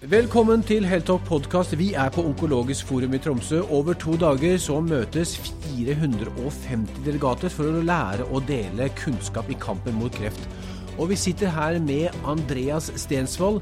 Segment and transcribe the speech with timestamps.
[0.00, 1.74] Velkommen til Heltalk podkast.
[1.76, 3.58] Vi er på Onkologisk forum i Tromsø.
[3.68, 9.98] Over to dager så møtes 450 delegater for å lære og dele kunnskap i kampen
[10.00, 10.46] mot kreft.
[10.96, 13.60] Og vi sitter her med Andreas Stensvold.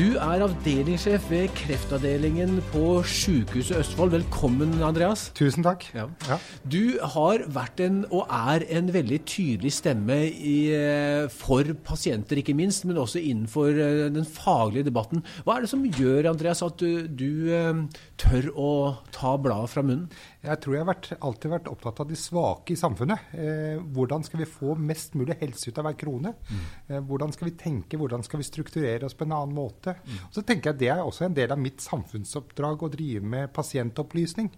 [0.00, 4.14] Du er avdelingssjef ved kreftavdelingen på Sykehuset Østfold.
[4.14, 5.26] Velkommen, Andreas.
[5.36, 5.84] Tusen takk.
[5.92, 6.06] Ja.
[6.24, 6.38] Ja.
[6.64, 12.54] Du har vært en, og er en veldig tydelig stemme i, eh, for pasienter, ikke
[12.56, 15.20] minst, men også innenfor eh, den faglige debatten.
[15.44, 17.84] Hva er det som gjør, Andreas, at du, du eh,
[18.16, 18.70] tør å
[19.12, 20.08] ta bladet fra munnen?
[20.40, 23.34] Jeg tror jeg har vært, alltid vært opptatt av de svake i samfunnet.
[23.36, 26.32] Eh, hvordan skal vi få mest mulig helse ut av hver krone?
[26.48, 26.64] Mm.
[26.88, 29.59] Eh, hvordan skal vi tenke, hvordan skal vi strukturere oss på en annen måte?
[29.60, 30.16] Mm.
[30.28, 33.52] Og så tenker jeg Det er også en del av mitt samfunnsoppdrag å drive med
[33.56, 34.50] pasientopplysning.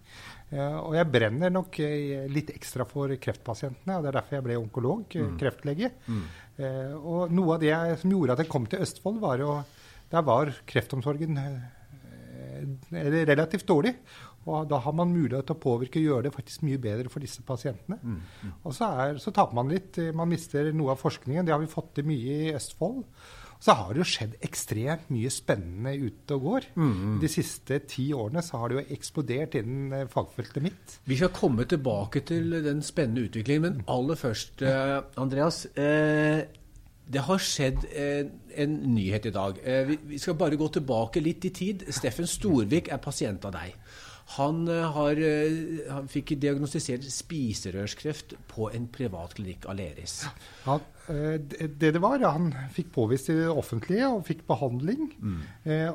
[0.52, 4.46] Eh, og jeg brenner nok eh, litt ekstra for kreftpasientene, og det er derfor jeg
[4.48, 5.36] ble onkolog, eh, mm.
[5.40, 5.92] kreftlege.
[6.06, 6.24] Mm.
[7.00, 9.54] Og noe av det jeg, som gjorde at jeg kom til Østfold, var jo
[10.12, 11.38] Der var kreftomsorgen
[12.92, 13.94] relativt dårlig.
[14.44, 17.24] Og da har man mulighet til å påvirke og gjøre det faktisk mye bedre for
[17.24, 17.96] disse pasientene.
[18.02, 18.52] Mm, mm.
[18.66, 19.96] Og så, er, så, taper man litt.
[20.12, 21.46] Man mister noe av forskningen.
[21.46, 23.06] Det har vi fått til mye i Østfold.
[23.62, 26.64] Så har det jo skjedd ekstremt mye spennende ute og går.
[26.74, 27.20] Mm.
[27.22, 30.96] De siste ti årene så har det jo eksplodert innen eh, fagfeltet mitt.
[31.06, 35.64] Vi skal komme tilbake til den spennende utviklingen, men aller først, eh, Andreas.
[35.78, 36.42] Eh,
[37.12, 38.30] det har skjedd en,
[38.64, 39.58] en, nyhet i dag.
[40.06, 41.82] Vi skal bare gå tilbake litt i tid.
[41.92, 43.74] Steffen Storvik er pasient av deg.
[44.36, 50.22] Han, eh, har, eh, han fikk diagnostisert spiserørskreft på en privatklinikk Aleris.
[50.66, 50.78] Ja,
[51.08, 55.12] eh, det det var, Han fikk påvist i det offentlige og fikk behandling.
[55.20, 55.42] Mm.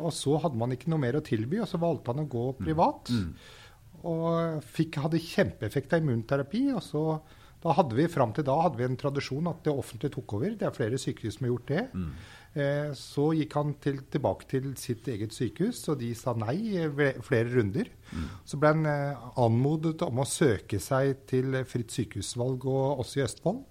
[0.02, 2.46] Og så hadde man ikke noe mer å tilby, og så valgte han å gå
[2.54, 2.66] mm.
[2.66, 3.10] privat.
[3.10, 3.34] Mm.
[4.04, 6.74] Og fikk, hadde kjempeeffekt av immunterapi.
[6.76, 7.22] og så
[7.64, 10.54] da hadde vi Fram til da hadde vi en tradisjon at det offentlige tok over.
[10.54, 11.86] Det er flere sykehus som har gjort det.
[12.58, 16.88] Eh, så gikk han til, tilbake til sitt eget sykehus, og de sa nei
[17.26, 17.92] flere runder.
[18.10, 18.30] Mm.
[18.48, 23.26] Så ble han eh, anmodet om å søke seg til fritt sykehusvalg, og også i
[23.28, 23.62] Østfold.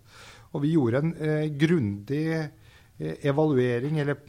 [0.55, 4.23] Og vi gjorde en eh, grundig eh, evaluering, eller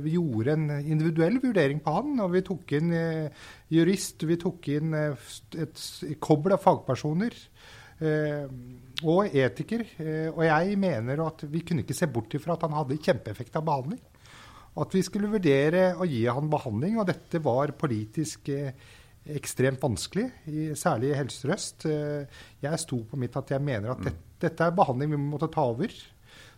[0.00, 2.14] vi gjorde en individuell vurdering på han.
[2.24, 2.94] Og vi tok inn
[3.68, 5.82] jurist, vi tok inn et
[6.24, 7.36] kobbel av fagpersoner.
[7.98, 8.46] Eh,
[9.08, 9.82] og etiker.
[10.02, 13.58] Eh, og jeg mener at vi kunne ikke se bort ifra at han hadde kjempeeffekt
[13.58, 14.00] av behandling.
[14.78, 18.70] At vi skulle vurdere å gi han behandling, og dette var politisk eh,
[19.28, 20.28] ekstremt vanskelig,
[20.78, 21.84] særlig i Helse Sør-Øst.
[22.62, 25.66] Jeg sto på mitt at jeg mener at dette, dette er behandling vi måtte ta
[25.68, 25.92] over.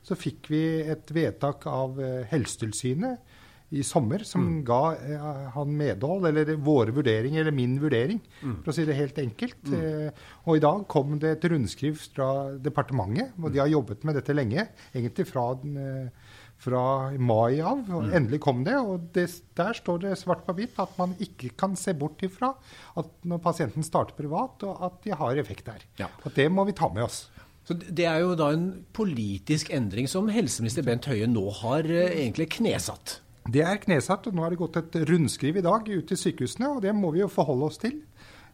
[0.07, 0.61] Så fikk vi
[0.93, 1.99] et vedtak av
[2.31, 3.25] Helsetilsynet
[3.71, 4.59] i sommer som mm.
[4.67, 8.57] ga eh, han medhold, eller våre vurderinger, eller min vurdering, mm.
[8.65, 9.61] for å si det helt enkelt.
[9.71, 9.79] Mm.
[9.79, 14.19] Eh, og i dag kom det et rundskriv fra departementet, og de har jobbet med
[14.19, 14.67] dette lenge.
[14.91, 16.11] Egentlig fra, den,
[16.59, 16.83] fra
[17.15, 17.85] mai av.
[17.87, 18.13] og mm.
[18.19, 18.75] Endelig kom det.
[18.83, 22.51] Og det, der står det svart på hvitt at man ikke kan se bort ifra
[22.99, 25.87] at når pasienten starter privat, og at de har effekt der.
[26.03, 26.11] Ja.
[26.25, 27.29] Og det må vi ta med oss.
[27.71, 32.51] Så Det er jo da en politisk endring som helseminister Bent Høie nå har egentlig
[32.59, 33.21] knesatt.
[33.49, 36.75] Det er knesatt, og nå har det gått et rundskriv i dag ut til sykehusene,
[36.77, 37.97] og det må vi jo forholde oss til.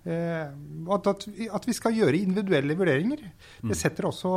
[0.07, 0.47] Eh,
[0.95, 3.25] at, at, at, vi skal gjøre individuelle vurderinger.
[3.59, 3.75] Det mm.
[3.75, 4.33] setter også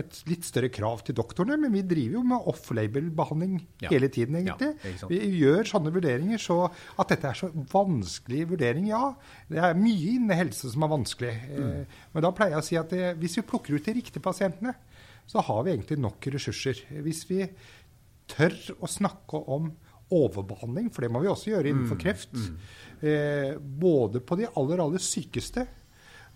[0.00, 3.90] et litt større krav til doktorene, men vi driver jo med off-label-behandling ja.
[3.92, 4.70] hele tiden, egentlig.
[4.80, 9.10] Ja, vi gjør sånne vurderinger, så at dette er så vanskelig vurdering, ja.
[9.52, 11.34] Det er mye innen helse som er vanskelig.
[11.50, 11.60] Mm.
[11.60, 14.24] Eh, men da pleier jeg å si at det, hvis vi plukker ut de riktige
[14.24, 14.72] pasientene,
[15.28, 16.80] så har vi egentlig nok ressurser.
[17.04, 17.44] Hvis vi
[18.32, 19.70] tør å snakke om
[20.12, 22.34] overbehandling, for det må vi også gjøre innenfor mm, kreft.
[22.36, 22.58] Mm.
[23.08, 25.64] Eh, både på de aller, aller sykeste,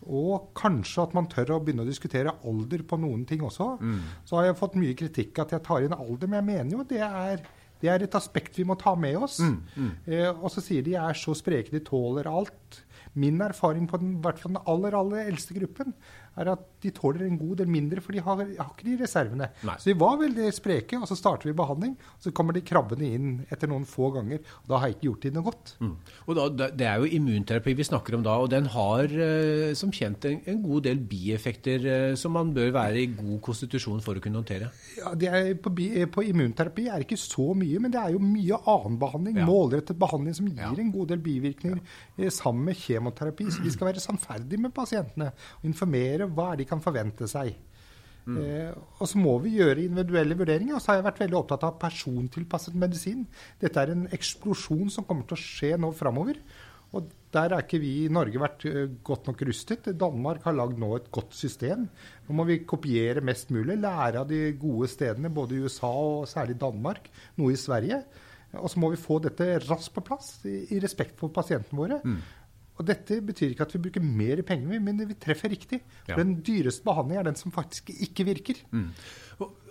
[0.06, 3.74] og kanskje at man tør å begynne å diskutere alder på noen ting også.
[3.80, 4.00] Mm.
[4.28, 6.88] Så har jeg fått mye kritikk at jeg tar inn alder, men jeg mener jo
[6.88, 7.40] det er,
[7.80, 9.40] det er et aspekt vi må ta med oss.
[9.40, 9.94] Mm, mm.
[10.08, 12.82] Eh, og så sier de er så spreke, de tåler alt.
[13.16, 15.94] Min erfaring på den, hvert fall den aller, aller eldste gruppen
[16.36, 19.48] er at de tåler en god del mindre, for de har, har ikke de reservene.
[19.66, 19.76] Nei.
[19.80, 21.96] Så de var veldig spreke, og så starter vi behandling.
[21.96, 24.42] og Så kommer de krabbene inn etter noen få ganger.
[24.62, 25.74] og Da har jeg ikke gjort de noe godt.
[25.80, 25.94] Mm.
[26.26, 29.92] Og da, Det er jo immunterapi vi snakker om da, og den har eh, som
[29.94, 34.18] kjent en, en god del bieffekter eh, som man bør være i god konstitusjon for
[34.18, 34.70] å kunne håndtere?
[34.98, 38.60] Ja, er, på, på, immunterapi er det ikke så mye, men det er jo mye
[38.60, 39.40] annen behandling.
[39.40, 39.48] Ja.
[39.48, 40.72] Målrettet behandling som gir ja.
[40.72, 42.26] en god del bivirkninger ja.
[42.26, 43.48] Eh, sammen med kjemoterapi.
[43.52, 47.54] Så vi skal være sannferdige med pasientene og informere hva er de kan forvente seg.
[48.26, 48.38] Mm.
[48.42, 50.76] Eh, og så må vi gjøre individuelle vurderinger.
[50.76, 53.26] Og så har jeg vært veldig opptatt av persontilpasset medisin.
[53.62, 56.40] Dette er en eksplosjon som kommer til å skje nå framover.
[56.96, 59.90] Og der er ikke vi i Norge vært uh, godt nok rustet.
[59.98, 61.88] Danmark har lagd nå et godt system.
[62.26, 66.30] Nå må vi kopiere mest mulig, lære av de gode stedene, både i USA og
[66.30, 68.00] særlig Danmark, noe i Sverige.
[68.56, 71.98] Og så må vi få dette raskt på plass, i, i respekt for pasientene våre.
[72.06, 72.20] Mm.
[72.76, 75.80] Og dette betyr ikke at vi bruker mer penger, men vi treffer riktig.
[76.08, 76.18] Ja.
[76.18, 78.60] Den dyreste behandlingen er den som faktisk ikke virker.
[78.74, 78.90] Mm.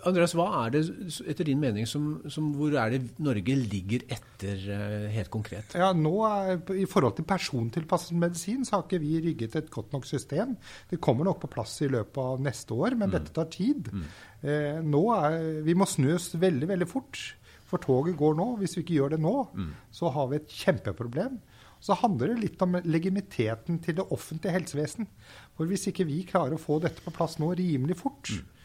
[0.06, 0.82] Andreas, hva er det
[1.26, 5.74] etter din mening som, som, hvor er det Norge ligger etter uh, helt konkret?
[5.78, 9.94] Ja, nå er, I forhold til persontilpasset medisin så har ikke vi rygget et godt
[9.94, 10.54] nok system.
[10.90, 13.16] Det kommer nok på plass i løpet av neste år, men mm.
[13.16, 13.90] dette tar tid.
[13.90, 14.06] Mm.
[14.46, 17.22] Eh, nå er, vi må snu oss veldig, veldig fort.
[17.66, 18.52] For toget går nå.
[18.60, 19.70] Hvis vi ikke gjør det nå, mm.
[19.94, 21.40] så har vi et kjempeproblem.
[21.86, 25.06] Så handler det litt om legitimiteten til det offentlige helsevesen.
[25.54, 28.56] For hvis ikke vi klarer å få dette på plass nå rimelig fort, mm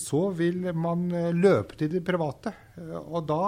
[0.00, 2.52] så vil man eh, løpe til de private.
[2.78, 3.42] Eh, og da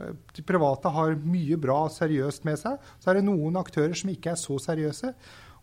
[0.00, 2.78] eh, de private har mye bra seriøst med seg.
[3.00, 5.12] Så er det noen aktører som ikke er så seriøse.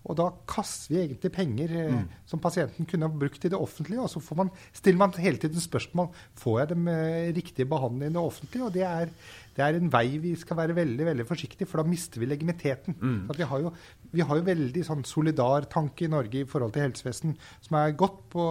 [0.03, 1.99] Og da kaster vi egentlig penger mm.
[2.27, 4.03] som pasienten kunne ha brukt i det offentlige.
[4.03, 6.09] Og så man, stiller man hele tiden spørsmål
[6.39, 6.89] får jeg dem
[7.37, 8.67] riktige behandling i det offentlige.
[8.67, 9.13] Og det er,
[9.55, 12.97] det er, en vei vi skal være veldig veldig forsiktige, for da mister vi legitimiteten.
[12.99, 13.19] Mm.
[13.31, 13.71] Vi, har jo,
[14.11, 18.25] vi, har jo, veldig sånn solidartanke i Norge i forhold til helsevesen som er godt
[18.33, 18.49] på,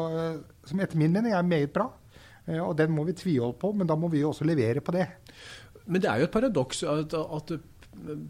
[0.71, 1.91] som etter min mening er meget bra.
[2.63, 5.05] Og den må vi tviholde på, men da må vi jo også levere på det.
[5.85, 7.55] Men det er jo et paradoks at, at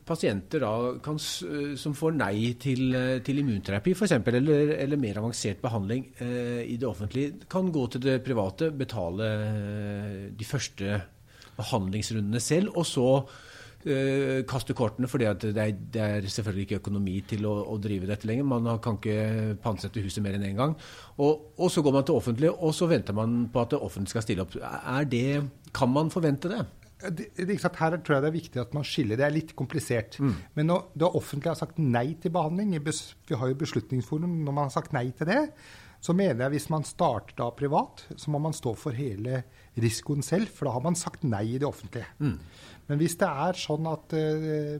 [0.04, 0.72] pasienter da,
[1.04, 6.76] kan, som får nei til, til immunterapi f.eks., eller, eller mer avansert behandling eh, i
[6.80, 10.98] det offentlige, kan gå til det private, betale eh, de første
[11.56, 13.06] behandlingsrundene selv, og så
[13.86, 18.10] eh, kaste kortene fordi det er, det, er, selvfølgelig ikke økonomi til å, å drive
[18.10, 18.48] dette lenger.
[18.48, 20.76] Man kan ikke pantsette huset mer enn én en gang.
[21.16, 24.16] Og, og, så går man til offentlig, og så venter man på at det offentlige
[24.16, 24.58] skal stille opp.
[24.58, 25.26] Er det,
[25.76, 26.64] kan man forvente det?
[27.10, 29.18] Det, det, her tror jeg det er viktig at man skiller.
[29.18, 30.18] Det er litt komplisert.
[30.22, 30.34] Mm.
[30.58, 34.68] Men når det offentlige har sagt nei til behandling, vi har jo Beslutningsforum, når man
[34.68, 35.40] har sagt nei til det,
[36.02, 39.44] så mener jeg hvis man starter da privat, så må man stå for hele
[39.78, 42.08] risikoen selv, for da har man sagt nei i det offentlige.
[42.18, 42.36] Mm.
[42.88, 44.74] Men hvis det er sånn at uh,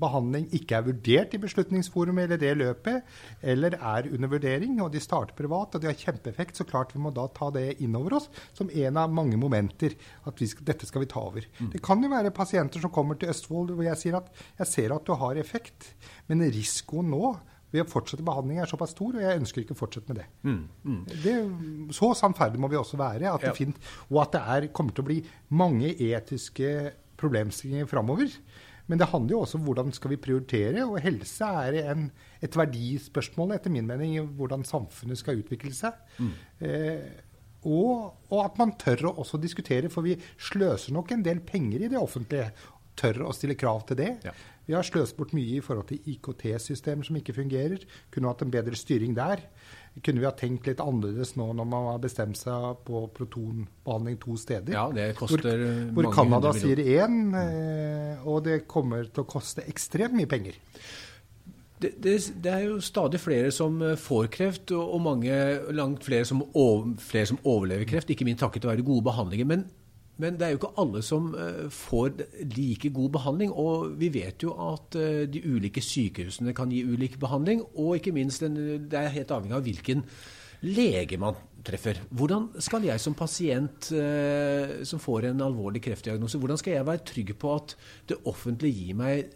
[0.00, 3.10] behandling ikke er vurdert i Beslutningsforumet eller det løpet,
[3.42, 7.02] eller er under vurdering, og de starter privat og de har kjempeeffekt, så klart vi
[7.02, 9.98] må da ta det inn over oss som en av mange momenter.
[10.24, 11.48] At skal, dette skal vi ta over.
[11.58, 11.72] Mm.
[11.74, 14.30] Det kan jo være pasienter som kommer til Østfold hvor jeg sier at
[14.62, 15.92] jeg ser at du har effekt,
[16.30, 17.34] men risikoen nå
[17.72, 20.26] ved å fortsette behandling er såpass stor, og jeg ønsker ikke å fortsette med det.
[20.44, 20.98] Mm, mm.
[21.24, 21.36] det
[21.96, 23.54] så sannferdig må vi også være, at ja.
[23.56, 25.22] finner, og at det er, kommer til å bli
[25.56, 28.36] mange etiske problemstillinger framover.
[28.90, 32.08] Men det handler jo også om hvordan skal vi prioritere, og helse er en,
[32.42, 35.96] et verdispørsmål, etter min mening, i hvordan samfunnet skal utvikle seg.
[36.18, 36.32] Mm.
[36.66, 37.12] Eh,
[37.62, 41.86] og, og, at man tør å også diskutere, for vi sløser nok en del penger
[41.86, 42.50] i det offentlige.
[42.98, 44.10] Tør å stille krav til det.
[44.26, 44.34] Ja.
[44.66, 47.82] Vi har sløst bort mye i forhold til IKT-systemer som ikke fungerer.
[48.14, 49.42] Kunne hatt en bedre styring der.
[49.98, 54.38] Kunne vi ha tenkt litt annerledes nå når man har bestemt seg på protonbehandling to
[54.40, 54.72] steder?
[54.72, 55.50] Ja, det koster
[55.90, 60.56] Hvor, hvor Canada sier én, eh, og det kommer til å koste ekstremt mye penger.
[61.82, 65.34] Det, det, det, er jo stadig flere som eh, får kreft, og mange,
[65.74, 68.14] langt flere som, over, flere som overlever kreft.
[68.14, 69.48] Ikke minst takket være gode behandlinger.
[69.50, 69.66] Men
[70.20, 72.12] men det er jo ikke alle som eh, får
[72.52, 73.54] like god behandling.
[73.56, 77.64] Og vi vet jo at eh, de ulike sykehusene kan gi ulik behandling.
[77.80, 80.04] Og ikke minst, det er helt avhengig av hvilken
[80.62, 81.98] lege man treffer.
[82.14, 87.06] Hvordan skal jeg som pasient eh, som får en alvorlig kreftdiagnose, hvordan skal jeg være
[87.08, 87.74] trygg på at
[88.10, 89.32] det offentlige gir meg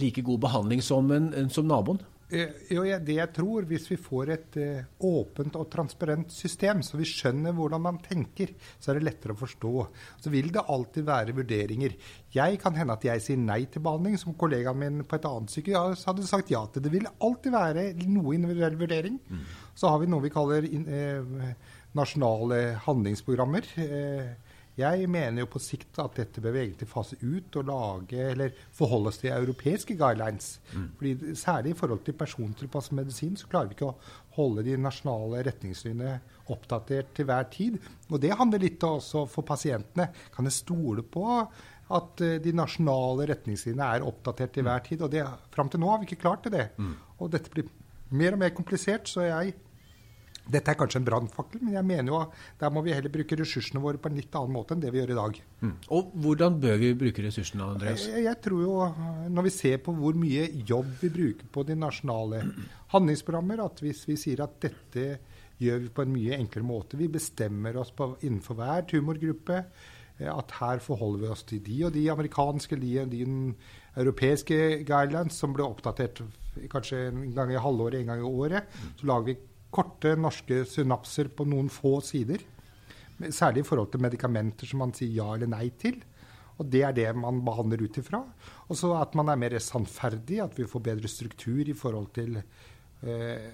[0.00, 2.02] like god behandling som, en, som naboen?
[2.32, 6.96] Eh, jo, det jeg tror, hvis vi får et uh, åpent og transparent system, så
[6.96, 9.72] vi skjønner hvordan man tenker, så er det lettere å forstå.
[10.24, 11.96] Så vil det alltid være vurderinger.
[12.32, 15.52] Jeg kan hende at jeg sier nei til behandling, som kollegaen min på et annet
[15.52, 16.86] sykehus hadde sagt ja til.
[16.86, 19.20] Det vil alltid være noe individuell vurdering.
[19.28, 19.44] Mm.
[19.76, 21.52] Så har vi noe vi kaller uh,
[21.98, 23.68] nasjonale handlingsprogrammer.
[24.78, 28.54] Jeg mener jo på sikt at dette bør vi egentlig fase ut og lage, eller
[28.72, 30.54] forholde oss til europeiske guidelines.
[30.72, 30.86] Mm.
[30.98, 33.98] Fordi Særlig i forhold til persontilpasset medisin så klarer vi ikke å
[34.38, 36.14] holde de nasjonale retningslinjene
[36.52, 37.76] oppdatert til hver tid.
[38.08, 40.08] Og det handler litt også for pasientene.
[40.32, 41.26] Kan jeg stole på
[41.92, 45.04] at eh, de nasjonale retningslinjene er oppdatert til hver tid?
[45.04, 46.70] Og det, fram til nå har vi ikke klart til det.
[46.80, 46.96] Mm.
[47.20, 47.68] Og dette blir
[48.12, 49.52] mer og mer komplisert, så jeg
[50.50, 53.36] dette er kanskje en brannfakkel, men jeg mener jo at der må vi heller bruke
[53.38, 55.38] ressursene våre på en litt annen måte enn det vi gjør i dag.
[55.62, 55.74] Mm.
[55.94, 58.08] Og Hvordan bør vi bruke ressursene, Andreas?
[58.10, 58.74] Jeg, jeg, tror jo,
[59.30, 62.42] Når vi ser på hvor mye jobb vi bruker på de nasjonale
[62.94, 65.06] handlingsprogrammer, at hvis vi sier at dette
[65.62, 70.26] gjør vi på en mye enklere måte Vi bestemmer oss på, innenfor hver tumorgruppe eh,
[70.26, 73.24] at her forholder vi oss til de og de amerikanske, de og de
[74.02, 74.58] europeiske
[74.88, 76.24] guidelines som ble oppdatert
[76.72, 78.68] kanskje en gang i halvåret, en gang i året.
[78.98, 79.38] Så lager vi
[79.72, 82.42] korte norske synapser på noen få sider.
[83.22, 86.00] Særlig i forhold til medikamenter som man sier ja eller nei til.
[86.60, 88.22] Og det er det man behandler ut ifra.
[88.68, 92.38] Og så at man er mer sannferdig, at vi får bedre struktur i forhold til
[92.38, 93.48] eh,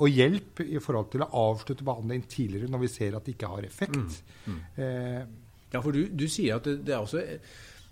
[0.00, 3.50] Og hjelp i forhold til å avslutte behandling tidligere når vi ser at det ikke
[3.50, 4.22] har effekt.
[4.46, 4.54] Mm.
[4.54, 4.62] Mm.
[4.84, 5.24] Eh,
[5.70, 7.20] ja, for du, du, sier at det, det er også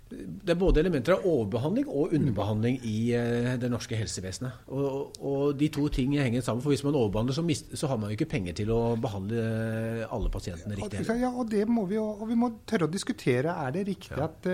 [0.09, 4.63] det er både elementer av overbehandling og underbehandling i uh, det norske helsevesenet.
[4.73, 6.63] Og, og, de to ting henger sammen.
[6.65, 9.43] For hvis man overbehandler, så, mist, så, har man jo ikke penger til å behandle
[10.09, 11.05] alle pasientene riktig.
[11.21, 13.53] Ja, og det må vi jo, og vi må tørre å diskutere.
[13.67, 14.29] Er det riktig ja.
[14.29, 14.49] at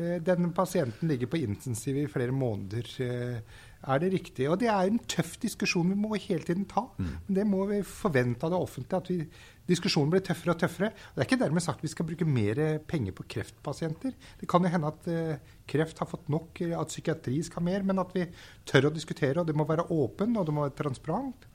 [0.00, 2.88] uh, den pasienten ligger på intensiv i flere måneder?
[3.00, 4.44] Uh, er det riktig?
[4.50, 6.84] Og det er en tøff diskusjon vi må hele tiden ta.
[6.98, 7.12] Mm.
[7.26, 9.00] Men det må vi forvente av det offentlige.
[9.00, 10.90] at vi diskusjonen blir tøffere og tøffere.
[10.90, 14.16] Og det er ikke dermed sagt at vi skal bruke mer penger på kreftpasienter.
[14.40, 18.02] Det kan jo hende at uh, kreft har fått nok, at psykiatri skal mer, men
[18.02, 18.26] at vi
[18.68, 19.40] tør å diskutere.
[19.40, 21.49] Og det må være åpen, og det må være transparent.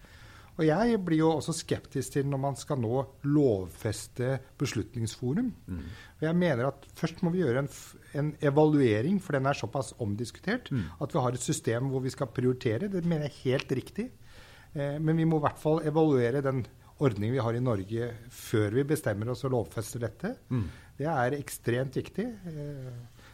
[0.56, 5.50] Og jeg blir jo også skeptisk til når man skal nå lovfeste Beslutningsforum.
[5.68, 5.82] Mm.
[6.20, 7.72] Og jeg mener at først må vi gjøre en,
[8.16, 10.86] en evaluering, for den er såpass omdiskutert, mm.
[11.04, 12.88] at vi har et system hvor vi skal prioritere.
[12.92, 14.08] Det mener jeg er helt riktig.
[14.74, 16.64] Eh, men vi må i hvert fall evaluere den
[17.04, 20.38] ordning vi har i Norge før vi bestemmer oss og lovfester dette.
[20.48, 20.70] Mm.
[20.96, 22.30] Det er ekstremt viktig.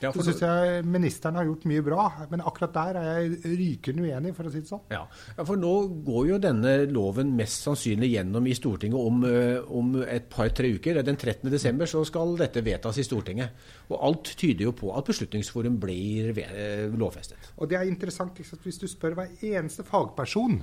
[0.02, 4.08] Ja, så syns jeg ministeren har gjort mye bra, men akkurat der er jeg rykende
[4.08, 4.84] uenig, for å si det sånn.
[4.94, 5.04] Ja,
[5.38, 5.74] ja for nå
[6.08, 11.02] går jo denne loven mest sannsynlig gjennom i Stortinget om, eh, om et par-tre uker.
[11.06, 11.50] Den 13.
[11.54, 13.54] desember så skal dette vedtas i Stortinget.
[13.92, 17.52] Og alt tyder jo på at Beslutningsforum blir eh, lovfestet.
[17.58, 18.66] Og det er interessant ikke sant?
[18.66, 20.62] hvis du spør hver eneste fagperson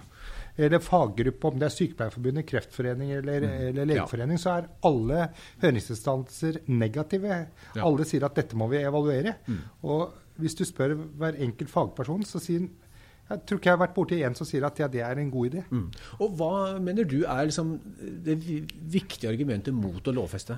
[0.59, 3.61] eller faggruppe, om det er Sykepleierforbundet, Kreftforening eller, mm.
[3.71, 4.43] eller Legeforening, ja.
[4.43, 5.29] så er alle
[5.63, 7.37] høringsinstanser negative.
[7.77, 7.85] Ja.
[7.87, 9.37] Alle sier at dette må vi evaluere.
[9.47, 9.63] Mm.
[9.87, 12.67] Og hvis du spør hver enkelt fagperson, så sier
[13.29, 15.31] jeg tror ikke jeg har vært borti en som sier at ja, det er en
[15.31, 15.63] god idé.
[15.69, 15.89] Mm.
[16.25, 17.75] Og Hva mener du er liksom
[18.25, 20.57] det viktige argumentet mot å lovfeste?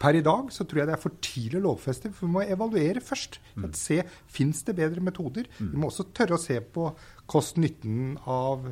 [0.00, 2.44] Per i dag så tror jeg det er for tidlig å lovfeste, for vi må
[2.44, 3.40] evaluere først.
[3.56, 3.66] Mm.
[3.76, 3.98] Se,
[4.30, 5.48] Fins det bedre metoder?
[5.58, 5.72] Mm.
[5.72, 6.86] Vi må også tørre å se på
[7.30, 8.70] kost-nytten av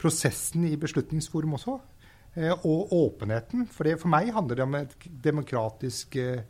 [0.00, 1.78] prosessen i Beslutningsforum også.
[2.36, 3.64] Eh, og åpenheten.
[3.72, 6.42] For, det, for meg handler det om et demokratisk eh,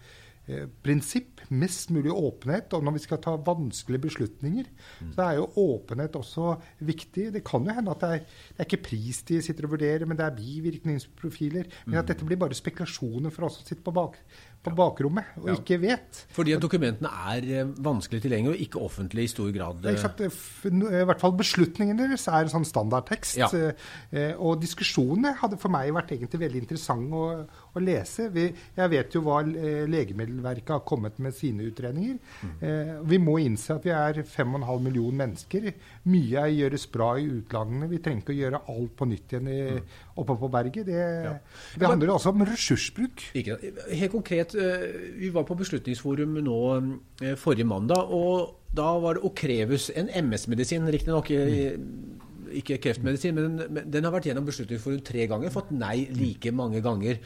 [0.50, 1.44] eh, prinsipp.
[1.54, 2.74] Mest mulig åpenhet.
[2.74, 5.12] Og når vi skal ta vanskelige beslutninger, mm.
[5.14, 6.56] så er jo åpenhet også
[6.88, 7.28] viktig.
[7.36, 10.08] Det kan jo hende at det er, det er ikke pris de sitter og vurderer,
[10.10, 11.70] men det er bivirkningsprofiler.
[11.86, 12.10] Men at mm.
[12.10, 14.18] dette blir bare spekulasjoner for oss som sitter på bak,
[14.66, 15.56] på bakrommet og ja.
[15.60, 16.22] ikke vet.
[16.34, 19.86] Fordi at dokumentene er eh, vanskelig tilgjengelig og ikke offentlig i stor grad?
[19.86, 23.38] Ja, eh, I hvert fall beslutningene deres er en sånn standardtekst.
[23.38, 23.50] Ja.
[24.10, 27.28] Eh, og diskusjonene hadde for meg vært egentlig veldig interessante å,
[27.76, 28.28] å lese.
[28.34, 32.18] Vi, jeg vet jo hva Legemiddelverket har kommet med sine utredninger.
[32.42, 33.06] Mm.
[33.06, 35.68] Vi må innse at vi er 5,5 millioner mennesker.
[36.10, 37.90] Mye gjøres bra i utlandene.
[37.90, 39.96] Vi trenger ikke å gjøre alt på nytt igjen i, mm.
[40.22, 40.88] oppe på berget.
[40.88, 41.06] Det,
[41.78, 43.28] det handler også om ressursbruk.
[43.38, 43.58] Ikke,
[43.92, 44.55] helt konkret, Eh,
[45.20, 50.88] vi var på Beslutningsforum nå eh, forrige mandag, og da var det Okrevus, en MS-medisin,
[50.92, 51.30] riktignok
[52.56, 57.20] ikke kreftmedisin, men den har vært gjennom Beslutningsforum tre ganger, fått nei like mange ganger.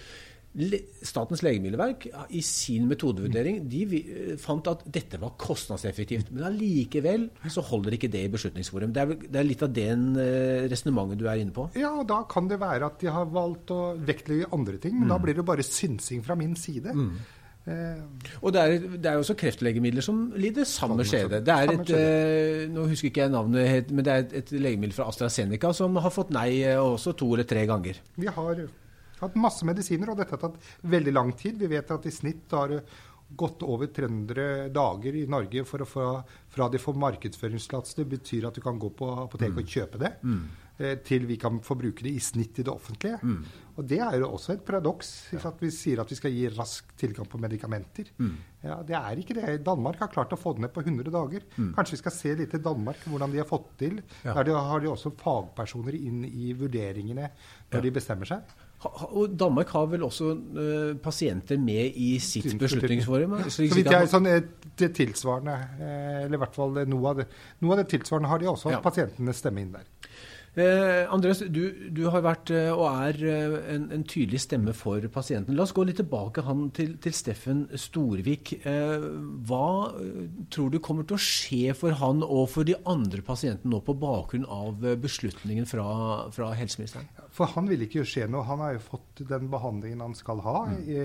[1.07, 4.01] Statens legemiddelverk i sin metodevurdering de
[4.43, 6.33] fant at dette var kostnadseffektivt.
[6.35, 8.95] Men allikevel så holder ikke det i Beslutningsforum.
[8.95, 11.69] Det er, det er litt av den uh, resonnementet du er inne på?
[11.79, 14.97] Ja, og da kan det være at de har valgt å vektlegge andre ting.
[14.99, 15.13] Men mm.
[15.15, 16.97] da blir det bare synsing fra min side.
[16.99, 17.15] Mm.
[17.69, 18.03] Eh.
[18.41, 21.43] Og det er, det er, også kreftlegemidler som lider samme skjede.
[21.45, 24.97] Det er et, eh, nå husker ikke jeg navnet, men det er et, et legemiddel
[24.97, 28.01] fra AstraZeneca som har fått nei eh, også to eller tre ganger.
[28.17, 28.65] Vi har
[29.21, 31.59] hatt masse medisiner, og dette har tatt veldig lang tid.
[31.61, 32.83] Vi vet at i snitt har det
[33.31, 36.07] gått over 300 dager i Norge for å få,
[36.51, 38.01] fra de får markedsføringstillatelse.
[38.01, 39.63] Det betyr at du kan gå på apoteket mm.
[39.63, 40.13] og kjøpe det.
[40.25, 40.43] Mm.
[40.81, 43.19] Eh, til vi kan få bruke det i snitt i det offentlige.
[43.23, 43.43] Mm.
[43.77, 45.11] Og Det er jo også et paradoks.
[45.35, 45.43] Ja.
[45.51, 48.11] at Vi sier at vi skal gi rask tilgang på medikamenter.
[48.19, 48.35] Mm.
[48.65, 49.63] Ja, Det er ikke det.
[49.65, 51.45] Danmark har klart å få det ned på 100 dager.
[51.57, 51.75] Mm.
[51.77, 54.03] Kanskje vi skal se litt til Danmark, hvordan de har fått til.
[54.25, 54.35] Ja.
[54.35, 57.31] Der de har de også fagpersoner inn i vurderingene
[57.71, 58.43] når de bestemmer seg.
[58.89, 63.37] Og Danmark har vel også uh, pasienter med i sitt beslutningsforum?
[63.53, 64.41] Så vidt jeg, sånn, eh,
[64.81, 67.27] det tilsvarende, eh, eller i hvert fall noe av det,
[67.61, 68.81] noe av det tilsvarende har de også, ja.
[68.85, 69.85] pasientene stemme inn der.
[70.55, 71.61] Eh, Andreas, du,
[71.95, 75.55] du, har vært eh, og er eh, en, en, tydelig stemme for pasienten.
[75.55, 76.43] La oss gå litt tilbake
[76.75, 78.57] til, til, Steffen Storvik.
[78.67, 79.07] Eh,
[79.47, 83.71] hva eh, tror du kommer til å skje for han og for de andre pasientene
[83.71, 85.87] nå på bakgrunn av beslutningen fra,
[86.35, 87.07] fra helseministeren?
[87.31, 88.43] For han vil ikke skje noe.
[88.51, 90.81] Han har jo fått den behandlingen han skal ha mm.
[90.83, 91.05] i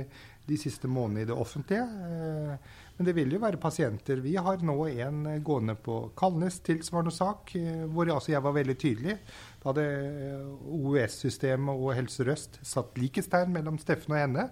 [0.50, 1.86] de siste månedene i det offentlige.
[1.86, 4.22] Eh, men det vil jo være pasienter.
[4.24, 8.78] Vi har nå en gående på Kalnes, tilsvarende sak, eh, hvor altså jeg var veldig
[8.80, 9.18] tydelig.
[9.60, 10.46] Da hadde eh,
[10.78, 14.48] OUS-systemet og Helse Røst satt likestegn mellom Steffen og henne.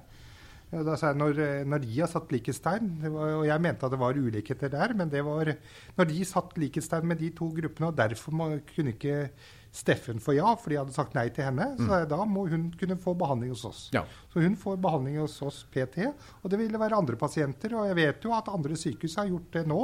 [0.74, 4.18] Da sa jeg når, når de har satt likhetstegn, og jeg mente at det var
[4.18, 5.52] ulikheter der, men det var
[6.00, 9.28] når de satt likhetstegn med de to gruppene, og derfor må, kunne ikke
[9.74, 12.10] Steffen for ja, for de hadde sagt nei til henne, så mm.
[12.12, 13.80] da må hun kunne få behandling hos oss.
[13.96, 14.04] Ja.
[14.30, 16.06] Så hun får behandling hos oss PT,
[16.44, 17.74] og det ville være andre pasienter.
[17.80, 19.82] Og jeg vet jo at andre sykehus har gjort det nå,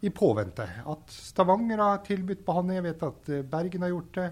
[0.00, 0.64] i påvente.
[0.88, 4.28] At Stavanger har tilbudt behandling, jeg vet at Bergen har gjort det.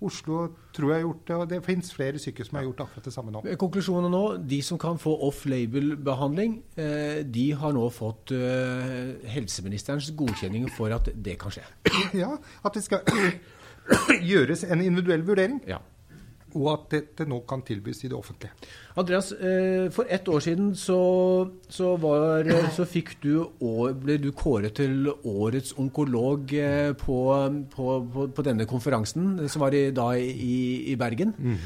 [0.00, 0.36] Oslo
[0.72, 3.12] tror jeg har gjort det, og det finnes flere sykehus som har gjort akkurat det
[3.12, 3.42] samme nå.
[3.60, 10.70] Konklusjonen nå, de som kan få off-label-behandling, eh, de har nå fått eh, helseministerens godkjenning
[10.72, 11.66] for at det kan skje?
[12.16, 12.32] Ja,
[12.64, 13.04] at vi skal
[14.32, 15.62] gjøres en individuell vurdering.
[15.68, 15.80] Ja
[16.58, 18.52] og at dette nå kan tilbys i det offentlige.
[18.98, 20.98] Andreas, eh, for ett år siden så,
[21.68, 22.86] så, var, så
[23.22, 23.44] du,
[24.02, 27.20] ble du kåret til årets onkolog eh, på,
[27.74, 31.34] på, på, på denne konferansen, som var i, da i, i Bergen.
[31.38, 31.56] Mm.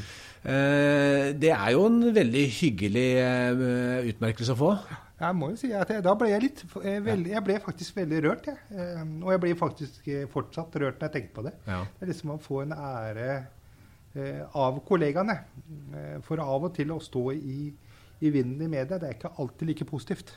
[0.45, 3.07] Det er jo en veldig hyggelig
[4.11, 4.67] utmerkelse å få.
[5.15, 8.17] Jeg må jo si at jeg, da ble jeg litt veldig, Jeg ble faktisk veldig
[8.25, 8.79] rørt, jeg.
[9.23, 11.53] Og jeg blir faktisk fortsatt rørt når jeg tenker på det.
[11.67, 11.85] Ja.
[11.87, 13.29] Det er liksom å få en ære
[14.15, 15.33] Eh, av kollegaene.
[15.93, 17.67] Eh, for av og til å stå i,
[18.23, 20.31] i vinden i media, det er ikke alltid like positivt.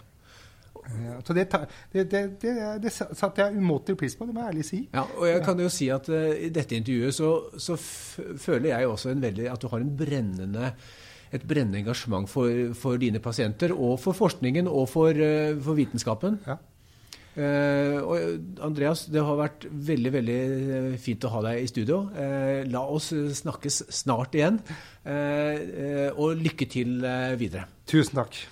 [0.88, 1.44] Ja, så det,
[1.92, 2.22] det, det,
[2.82, 4.80] det, satte jeg umåtelig pris på, det må jeg ærlig si.
[4.94, 7.30] Ja, og jeg kan jo si at uh, I dette intervjuet så,
[7.60, 10.70] så føler jeg også veldig, at du har en brennende,
[11.32, 16.40] et brennende engasjement for, for, dine pasienter, og for forskningen og for, uh, for vitenskapen.
[16.48, 16.58] Ja.
[17.38, 22.00] Uh, og Andreas, det har vært veldig veldig eh, fint å ha deg i studio.
[22.10, 24.58] Uh, la oss snakkes snart igjen.
[25.06, 26.98] Uh, og lykke til
[27.38, 27.68] videre.
[27.88, 28.42] Tusen takk.